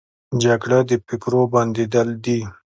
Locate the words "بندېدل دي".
1.53-2.39